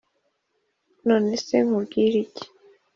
none 1.07 1.31
se 1.45 1.55
nkubwire 1.65 2.17
iki? 2.25 2.45